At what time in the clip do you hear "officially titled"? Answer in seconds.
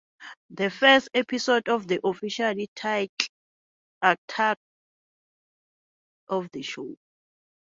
2.03-3.29